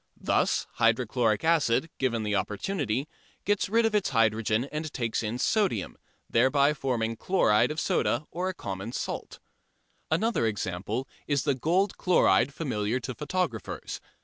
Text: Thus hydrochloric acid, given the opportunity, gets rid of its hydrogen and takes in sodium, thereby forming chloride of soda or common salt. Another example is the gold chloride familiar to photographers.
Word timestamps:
Thus 0.19 0.65
hydrochloric 0.77 1.43
acid, 1.43 1.91
given 1.99 2.23
the 2.23 2.33
opportunity, 2.35 3.07
gets 3.45 3.69
rid 3.69 3.85
of 3.85 3.93
its 3.93 4.09
hydrogen 4.09 4.65
and 4.71 4.91
takes 4.91 5.21
in 5.21 5.37
sodium, 5.37 5.95
thereby 6.27 6.73
forming 6.73 7.15
chloride 7.15 7.69
of 7.69 7.79
soda 7.79 8.25
or 8.31 8.51
common 8.51 8.93
salt. 8.93 9.37
Another 10.09 10.47
example 10.47 11.07
is 11.27 11.43
the 11.43 11.53
gold 11.53 11.97
chloride 11.99 12.51
familiar 12.51 12.99
to 12.99 13.13
photographers. 13.13 14.01